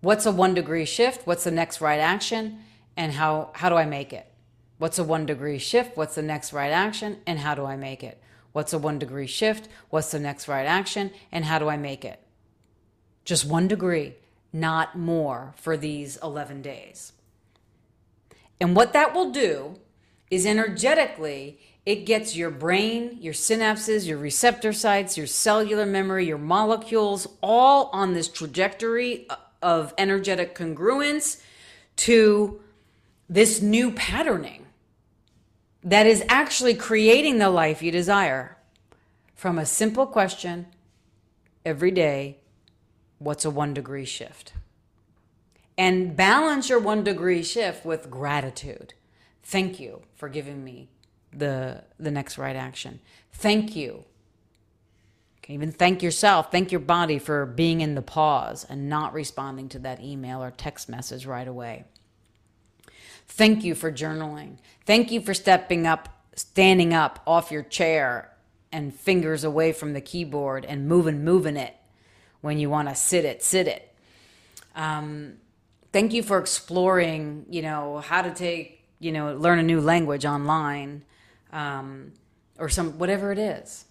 [0.00, 1.26] What's a one degree shift?
[1.26, 2.60] What's the next right action?
[2.96, 4.26] And how, how do I make it?
[4.78, 5.96] What's a one degree shift?
[5.96, 7.18] What's the next right action?
[7.26, 8.20] And how do I make it?
[8.52, 9.68] What's a one degree shift?
[9.90, 11.10] What's the next right action?
[11.30, 12.18] And how do I make it?
[13.24, 14.14] Just one degree,
[14.52, 17.12] not more for these 11 days.
[18.58, 19.78] And what that will do
[20.30, 26.38] is energetically, it gets your brain, your synapses, your receptor sites, your cellular memory, your
[26.38, 31.42] molecules all on this trajectory uh, of energetic congruence
[31.96, 32.60] to
[33.28, 34.66] this new patterning
[35.82, 38.56] that is actually creating the life you desire
[39.34, 40.66] from a simple question
[41.64, 42.38] every day
[43.18, 44.52] what's a one degree shift?
[45.78, 48.94] And balance your one degree shift with gratitude.
[49.42, 50.88] Thank you for giving me
[51.32, 53.00] the, the next right action.
[53.32, 54.04] Thank you.
[55.50, 59.78] Even thank yourself, thank your body for being in the pause and not responding to
[59.80, 61.84] that email or text message right away.
[63.26, 64.58] Thank you for journaling.
[64.86, 68.32] Thank you for stepping up, standing up off your chair
[68.72, 71.74] and fingers away from the keyboard and moving, moving it
[72.40, 73.94] when you want to sit it, sit it.
[74.74, 75.34] Um,
[75.92, 80.24] thank you for exploring, you know, how to take, you know, learn a new language
[80.24, 81.04] online
[81.52, 82.12] um,
[82.58, 83.84] or some, whatever it is.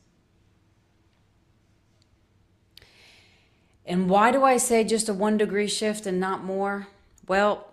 [3.90, 6.88] And why do I say just a one degree shift and not more?
[7.28, 7.68] Well,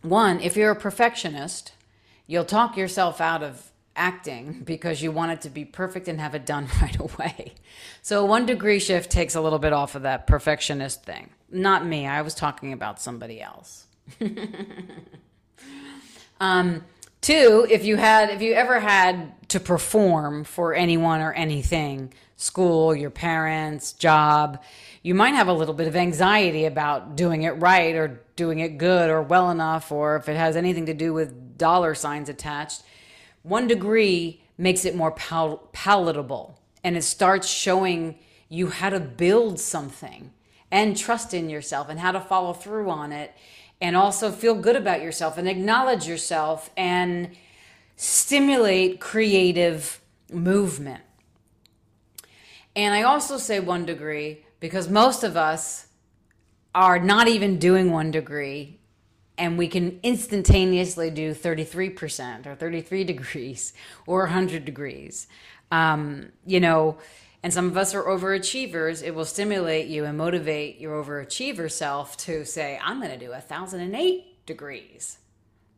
[0.00, 1.72] one, if you're a perfectionist,
[2.26, 6.34] you'll talk yourself out of acting because you want it to be perfect and have
[6.34, 7.52] it done right away.
[8.00, 11.28] So, a one degree shift takes a little bit off of that perfectionist thing.
[11.50, 13.86] Not me, I was talking about somebody else.
[16.40, 16.84] um,
[17.20, 22.94] two, if you had, if you ever had to perform for anyone or anything, school,
[22.94, 24.62] your parents, job,
[25.02, 28.78] you might have a little bit of anxiety about doing it right or doing it
[28.78, 32.82] good or well enough, or if it has anything to do with dollar signs attached.
[33.42, 39.58] One degree makes it more pal- palatable and it starts showing you how to build
[39.58, 40.32] something
[40.70, 43.34] and trust in yourself and how to follow through on it
[43.80, 47.36] and also feel good about yourself and acknowledge yourself and
[47.96, 50.00] stimulate creative
[50.32, 51.02] movement.
[52.78, 55.88] And I also say one degree because most of us
[56.76, 58.78] are not even doing one degree
[59.36, 63.72] and we can instantaneously do 33% or 33 degrees
[64.06, 65.26] or 100 degrees.
[65.72, 66.98] Um, you know,
[67.42, 69.02] and some of us are overachievers.
[69.02, 73.32] It will stimulate you and motivate your overachiever self to say, I'm going to do
[73.32, 75.18] 1008 degrees.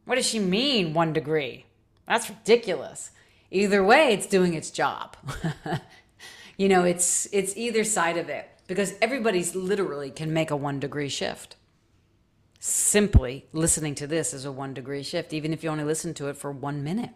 [0.05, 1.65] What does she mean, one degree?
[2.07, 3.11] That's ridiculous.
[3.51, 5.17] Either way, it's doing its job.
[6.61, 10.79] you know, it's it's either side of it because everybody's literally can make a one
[10.79, 11.57] degree shift.
[12.59, 16.29] Simply listening to this is a one degree shift, even if you only listen to
[16.29, 17.15] it for one minute.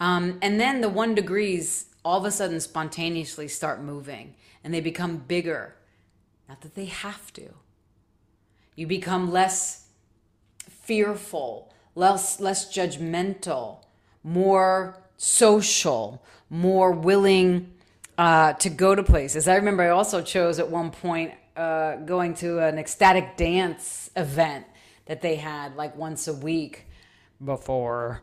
[0.00, 4.80] Um, and then the one degrees all of a sudden spontaneously start moving and they
[4.80, 5.76] become bigger.
[6.48, 7.50] Not that they have to.
[8.74, 9.88] You become less
[10.70, 13.80] fearful, less, less judgmental,
[14.24, 17.72] more social, more willing
[18.18, 19.48] uh, to go to places.
[19.48, 24.66] I remember I also chose at one point uh, going to an ecstatic dance event
[25.06, 26.86] that they had like once a week
[27.44, 28.22] before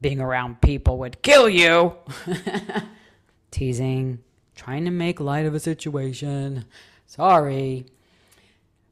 [0.00, 1.94] being around people would kill you.
[3.50, 4.18] Teasing,
[4.54, 6.64] trying to make light of a situation.
[7.06, 7.86] Sorry.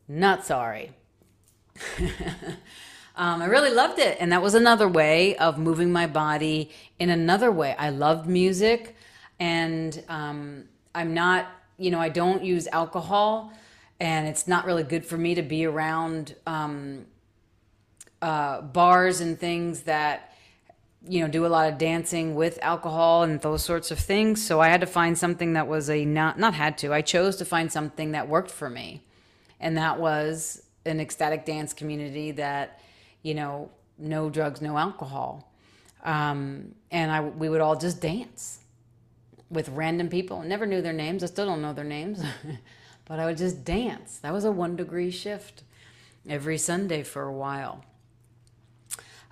[0.07, 0.93] Not sorry.
[3.21, 4.17] um, I really loved it.
[4.19, 7.77] And that was another way of moving my body in another way.
[7.79, 8.97] I loved music.
[9.39, 13.53] And um, I'm not, you know, I don't use alcohol,
[14.01, 17.05] and it's not really good for me to be around um,
[18.23, 20.35] uh, bars and things that
[21.07, 24.43] you know do a lot of dancing with alcohol and those sorts of things.
[24.47, 26.93] So i had to find something that was a not not had to.
[26.93, 29.03] I chose to find something that worked for me.
[29.59, 32.81] And that was an ecstatic dance community that
[33.23, 35.53] you know no drugs no alcohol
[36.05, 38.61] um, and i we would all just dance
[39.51, 40.43] with random people.
[40.43, 41.23] Never knew their names.
[41.23, 42.23] I still don't know their names.
[43.05, 44.19] but I would just dance.
[44.19, 45.65] That was a one degree shift
[46.29, 47.85] every Sunday for a while.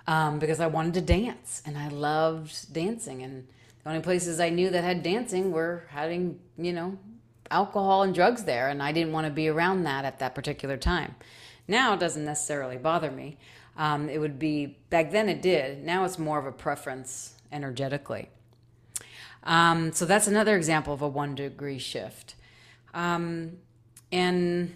[0.05, 3.23] Um, because I wanted to dance and I loved dancing.
[3.23, 3.47] And
[3.83, 6.97] the only places I knew that had dancing were having, you know,
[7.49, 8.69] alcohol and drugs there.
[8.69, 11.15] And I didn't want to be around that at that particular time.
[11.67, 13.37] Now it doesn't necessarily bother me.
[13.79, 15.85] Um, it would be, back then it did.
[15.85, 18.27] Now it's more of a preference energetically.
[19.43, 22.35] Um, so that's another example of a one degree shift.
[22.93, 23.53] Um,
[24.11, 24.75] and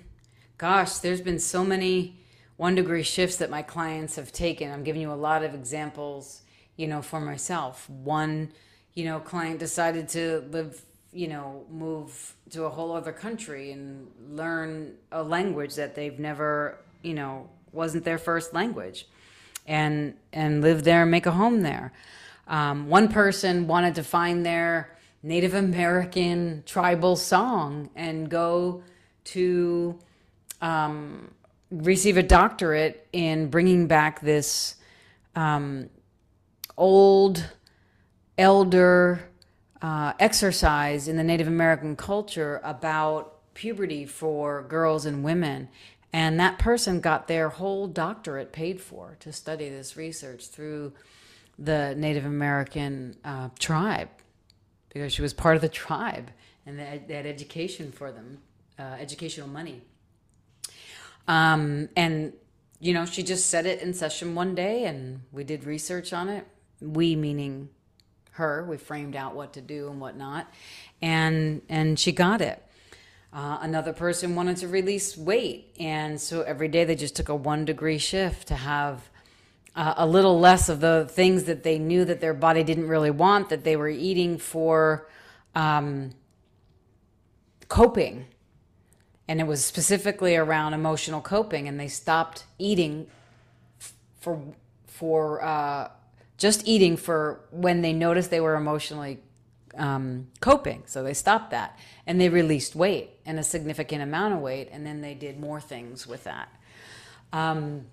[0.58, 2.18] gosh, there's been so many
[2.56, 4.72] one degree shifts that my clients have taken.
[4.72, 6.42] I'm giving you a lot of examples,
[6.78, 7.90] you know, for myself.
[7.90, 8.54] One,
[8.94, 10.82] you know, client decided to live,
[11.12, 16.78] you know, move to a whole other country and learn a language that they've never,
[17.02, 19.08] you know, wasn't their first language
[19.66, 21.92] and and live there and make a home there.
[22.48, 28.84] Um, one person wanted to find their Native American tribal song and go
[29.26, 29.98] to
[30.62, 31.34] um,
[31.72, 34.76] receive a doctorate in bringing back this
[35.36, 35.90] um,
[36.78, 37.46] old
[38.38, 39.30] elder
[39.82, 45.70] uh, exercise in the Native American culture about puberty for girls and women.
[46.14, 50.94] And that person got their whole doctorate paid for to study this research through
[51.58, 54.10] the Native American uh, tribe
[54.90, 56.30] because she was part of the tribe
[56.68, 58.38] and they had, they had education for them,
[58.78, 59.82] uh, educational money.
[61.28, 62.34] Um, and,
[62.80, 66.30] you know, she just said it in session one day and we did research on
[66.30, 66.46] it.
[66.80, 67.70] We, meaning
[68.32, 70.52] her, we framed out what to do and what not.
[71.02, 72.63] And, and she got it.
[73.34, 75.74] Uh, another person wanted to release weight.
[75.80, 79.10] And so every day they just took a one degree shift to have
[79.76, 83.10] uh, a little less of the things that they knew that their body didn't really
[83.10, 85.08] want, that they were eating for
[85.56, 86.12] um,
[87.68, 88.28] coping
[89.28, 93.08] and it was specifically around emotional coping and they stopped eating
[94.20, 94.42] for
[94.86, 95.90] for uh,
[96.38, 99.20] just eating for when they noticed they were emotionally
[99.78, 104.40] um, coping so they stopped that and they released weight and a significant amount of
[104.40, 106.50] weight and then they did more things with that
[107.32, 107.86] um,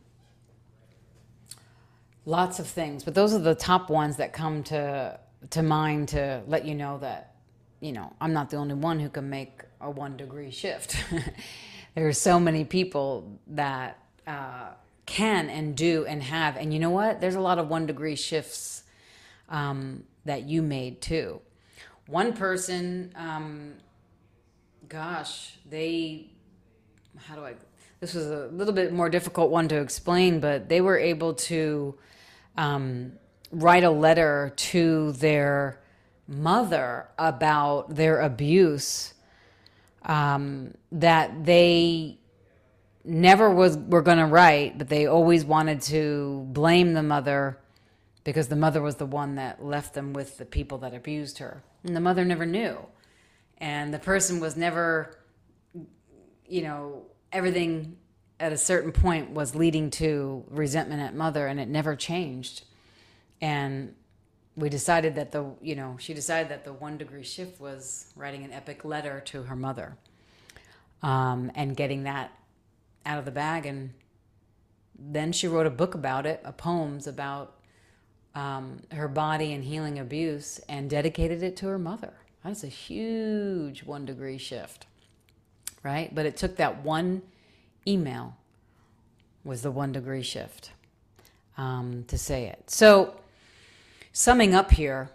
[2.26, 5.18] lots of things but those are the top ones that come to
[5.48, 7.34] to mind to let you know that
[7.80, 10.96] you know i'm not the only one who can make a one degree shift.
[11.94, 14.68] there are so many people that uh,
[15.06, 16.56] can and do and have.
[16.56, 17.20] And you know what?
[17.20, 18.82] There's a lot of one degree shifts
[19.48, 21.40] um, that you made too.
[22.10, 23.74] One person, um,
[24.88, 26.26] gosh, they,
[27.16, 27.54] how do I,
[28.00, 31.94] this was a little bit more difficult one to explain, but they were able to
[32.56, 33.12] um,
[33.52, 35.78] write a letter to their
[36.26, 39.14] mother about their abuse
[40.02, 42.18] um, that they
[43.04, 47.56] never was were going to write, but they always wanted to blame the mother
[48.24, 51.62] because the mother was the one that left them with the people that abused her,
[51.84, 52.78] and the mother never knew,
[53.58, 55.18] and the person was never,
[56.46, 57.96] you know, everything
[58.38, 62.64] at a certain point was leading to resentment at mother, and it never changed,
[63.40, 63.94] and
[64.56, 68.44] we decided that the you know she decided that the one degree shift was writing
[68.44, 69.96] an epic letter to her mother
[71.02, 72.32] um, and getting that
[73.06, 73.66] out of the bag.
[73.66, 73.90] And
[74.98, 77.54] then she wrote a book about it a poems about
[78.40, 82.12] um, her body and healing abuse and dedicated it to her mother
[82.44, 84.86] that's a huge one degree shift
[85.82, 87.22] right but it took that one
[87.86, 88.36] email
[89.44, 90.72] was the one degree shift
[91.56, 93.14] um, to say it so
[94.12, 95.10] summing up here,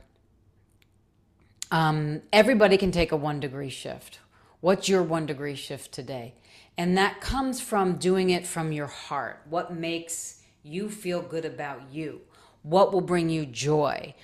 [1.71, 4.19] um, everybody can take a one degree shift.
[4.61, 6.33] What's your one degree shift today?
[6.77, 9.41] And that comes from doing it from your heart.
[9.49, 12.21] What makes you feel good about you?
[12.65, 14.15] What will bring you joy?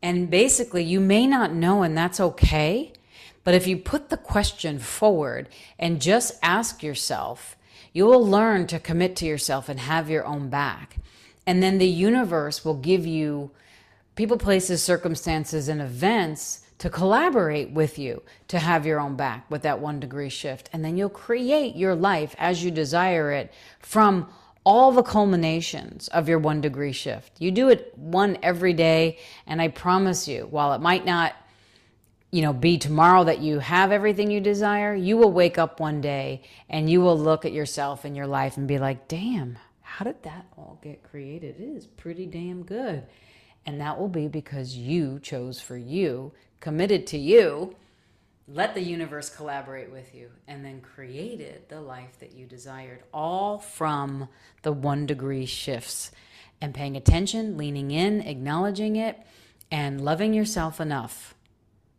[0.00, 2.92] And basically, you may not know, and that's okay.
[3.42, 7.56] But if you put the question forward and just ask yourself,
[7.92, 10.98] you will learn to commit to yourself and have your own back.
[11.46, 13.50] And then the universe will give you
[14.14, 19.62] people, places, circumstances, and events to collaborate with you to have your own back with
[19.62, 20.70] that one degree shift.
[20.72, 24.28] And then you'll create your life as you desire it from
[24.64, 27.32] all the culminations of your one degree shift.
[27.38, 29.18] You do it one every day.
[29.46, 31.34] And I promise you, while it might not
[32.30, 36.00] you know, be tomorrow that you have everything you desire, you will wake up one
[36.00, 40.04] day and you will look at yourself and your life and be like, damn, how
[40.04, 41.56] did that all get created?
[41.58, 43.04] It is pretty damn good.
[43.66, 47.74] And that will be because you chose for you, committed to you,
[48.52, 53.58] let the universe collaborate with you, and then created the life that you desired, all
[53.58, 54.28] from
[54.62, 56.10] the one degree shifts
[56.60, 59.18] and paying attention, leaning in, acknowledging it,
[59.70, 61.34] and loving yourself enough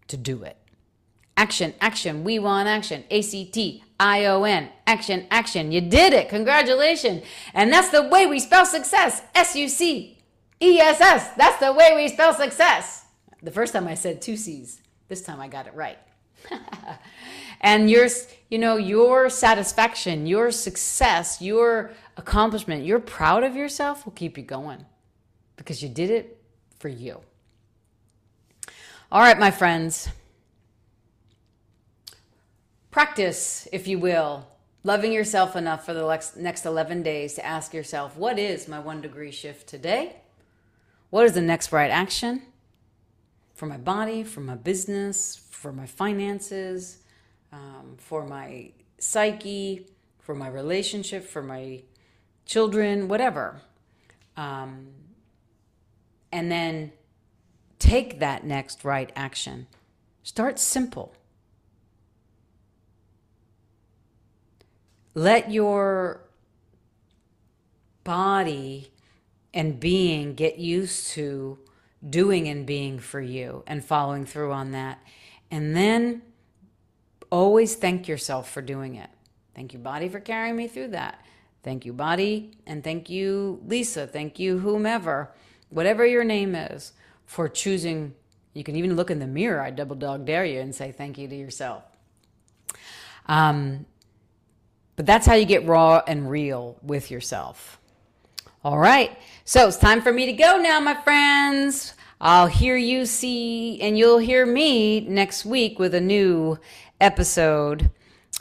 [0.08, 0.58] to do it.
[1.38, 3.04] Action, action, we want action.
[3.10, 5.72] A C T I O N, action, action.
[5.72, 6.30] You did it.
[6.30, 7.24] Congratulations.
[7.54, 10.18] And that's the way we spell success s-u-c
[10.60, 13.06] e-s-s That's the way we spell success.
[13.42, 14.82] The first time I said two C's.
[15.08, 15.98] This time I got it right.
[17.62, 18.08] and your
[18.50, 24.44] you know your satisfaction your success your accomplishment you're proud of yourself will keep you
[24.44, 24.86] going
[25.56, 26.42] because you did it
[26.80, 27.22] for you.
[29.12, 30.10] All right my friends.
[32.90, 34.48] Practice if you will
[34.84, 39.02] loving yourself enough for the next 11 days to ask yourself what is my one
[39.02, 40.16] degree shift today?
[41.12, 42.42] What is the next right action
[43.62, 46.98] for my body for my business for my finances
[47.52, 49.88] um, for my psyche,
[50.20, 51.82] for my relationship, for my
[52.46, 53.62] children, whatever.
[54.38, 54.88] Um,
[56.32, 56.92] and then
[57.80, 59.68] take that next right action.
[60.24, 61.14] Start simple.
[65.14, 66.22] Let your
[68.04, 68.92] body
[69.54, 71.60] and being get used to
[72.08, 75.02] doing and being for you and following through on that.
[75.50, 76.22] And then
[77.32, 79.10] always thank yourself for doing it.
[79.56, 81.24] Thank you, body, for carrying me through that.
[81.64, 82.52] Thank you, body.
[82.66, 84.08] And thank you, Lisa.
[84.08, 85.32] Thank you, whomever,
[85.70, 86.94] whatever your name is,
[87.26, 88.16] for choosing.
[88.54, 89.62] You can even look in the mirror.
[89.62, 91.84] I double dog dare you and say thank you to yourself.
[93.28, 93.86] Um,
[94.96, 97.81] but that's how you get raw and real with yourself.
[98.64, 99.18] All right.
[99.44, 101.96] So it's time for me to go now, my friends.
[102.20, 106.60] I'll hear you see, and you'll hear me next week with a new
[107.00, 107.90] episode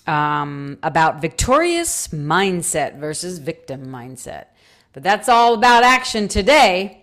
[0.07, 4.49] um, about victorious mindset versus victim mindset.
[4.93, 7.01] But that's all about action today.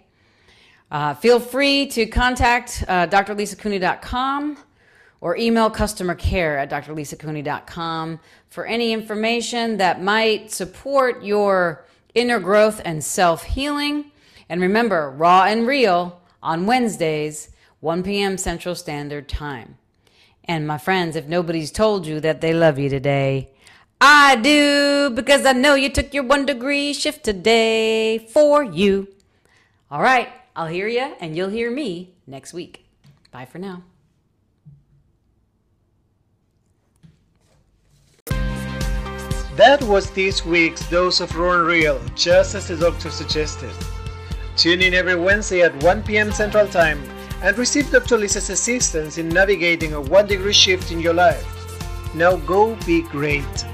[0.91, 4.57] Uh, feel free to contact uh, drlisacooney.com
[5.21, 11.86] or email customer care at drlisacooney.com for any information that might support your
[12.17, 14.11] inner growth and self healing.
[14.49, 17.49] And remember, raw and real on Wednesdays,
[17.81, 18.37] 1 p.m.
[18.37, 19.77] Central Standard Time.
[20.45, 23.49] And my friends, if nobody's told you that they love you today,
[23.99, 29.07] I do because I know you took your one degree shift today for you.
[29.91, 32.85] All right, I'll hear you and you'll hear me next week.
[33.31, 33.83] Bye for now.
[39.57, 43.71] That was this week's dose of Raw and Real, just as the doctor suggested.
[44.55, 46.31] Tune in every Wednesday at 1 p.m.
[46.31, 47.01] Central Time
[47.41, 48.19] and receive Dr.
[48.19, 51.43] Lisa's assistance in navigating a one degree shift in your life.
[52.13, 53.65] Now go be great.